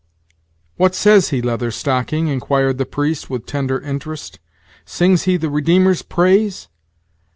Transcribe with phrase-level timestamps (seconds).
[0.77, 4.39] "What says he, Leather Stocking?" Inquired the priest, with tender interest;
[4.83, 6.69] "sings he the Redeemer's praise?"